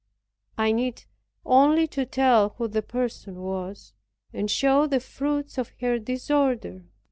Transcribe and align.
I 0.57 0.71
needed 0.71 1.05
only 1.45 1.85
to 1.89 2.07
tell 2.07 2.55
who 2.57 2.67
the 2.67 2.81
person 2.81 3.39
was, 3.43 3.93
and 4.33 4.49
show 4.49 4.87
the 4.87 4.99
fruits 4.99 5.59
of 5.59 5.75
her 5.79 5.99
disorder. 5.99 6.85